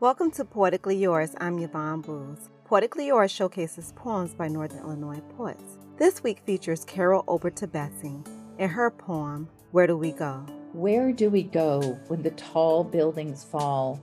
[0.00, 1.34] Welcome to Poetically Yours.
[1.40, 2.50] I'm Yvonne Boose.
[2.64, 5.76] Poetically Yours showcases poems by Northern Illinois poets.
[5.96, 8.24] This week features Carol Oberto-Bessing
[8.60, 10.46] in her poem, Where Do We Go?
[10.72, 14.00] Where do we go when the tall buildings fall?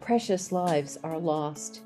[0.00, 1.82] Precious lives are lost,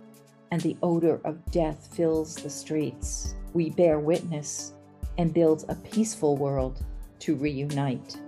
[0.52, 3.34] and the odor of death fills the streets.
[3.54, 4.74] We bear witness
[5.18, 6.84] and build a peaceful world
[7.18, 8.20] to reunite.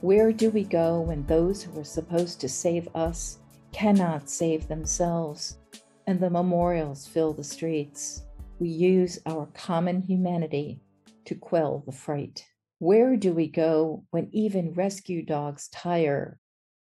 [0.00, 3.38] Where do we go when those who are supposed to save us
[3.74, 5.58] cannot save themselves
[6.06, 8.22] and the memorials fill the streets?
[8.60, 10.80] We use our common humanity
[11.24, 12.46] to quell the fright.
[12.78, 16.38] Where do we go when even rescue dogs tire,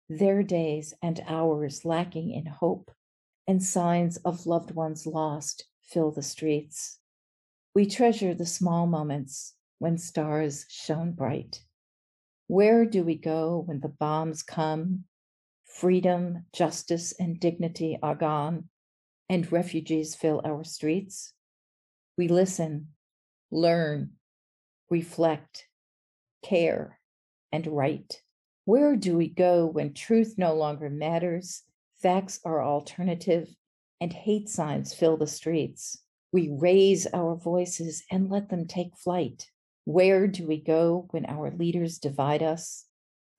[0.08, 2.92] their days and hours lacking in hope,
[3.48, 7.00] and signs of loved ones lost fill the streets?
[7.74, 11.64] We treasure the small moments when stars shone bright.
[12.46, 15.05] Where do we go when the bombs come?
[15.66, 18.70] Freedom, justice, and dignity are gone,
[19.29, 21.34] and refugees fill our streets.
[22.18, 22.90] We listen,
[23.51, 24.12] learn,
[24.90, 25.68] reflect,
[26.43, 26.99] care,
[27.51, 28.21] and write.
[28.65, 31.63] Where do we go when truth no longer matters,
[32.01, 33.54] facts are alternative,
[33.99, 35.98] and hate signs fill the streets?
[36.32, 39.49] We raise our voices and let them take flight.
[39.85, 42.85] Where do we go when our leaders divide us?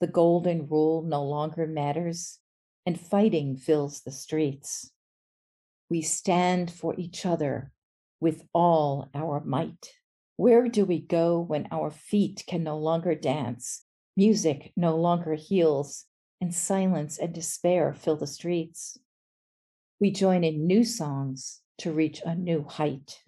[0.05, 2.39] The golden rule no longer matters,
[2.85, 4.91] and fighting fills the streets.
[5.89, 7.73] We stand for each other
[8.21, 9.95] with all our might.
[10.37, 16.05] Where do we go when our feet can no longer dance, music no longer heals,
[16.39, 18.99] and silence and despair fill the streets?
[19.99, 23.23] We join in new songs to reach a new height.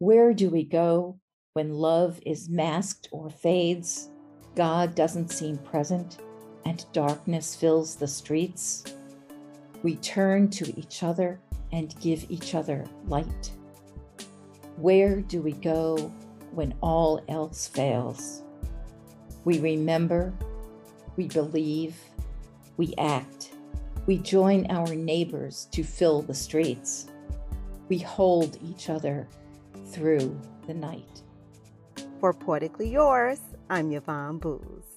[0.00, 1.18] Where do we go
[1.54, 4.10] when love is masked or fades?
[4.54, 6.18] God doesn't seem present
[6.64, 8.84] and darkness fills the streets.
[9.82, 11.40] We turn to each other
[11.72, 13.50] and give each other light.
[14.76, 16.12] Where do we go
[16.52, 18.42] when all else fails?
[19.44, 20.32] We remember,
[21.16, 21.96] we believe,
[22.76, 23.52] we act.
[24.06, 27.06] We join our neighbors to fill the streets
[27.90, 29.28] we hold each other
[29.88, 31.22] through the night.
[32.20, 34.89] For Poetically Yours, I'm Yvonne Boose.